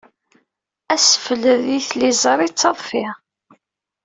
Assefled 0.93 1.43
i 1.77 1.79
tliẓri 1.89 2.47
d 2.51 2.53
taḍfi. 2.53 3.05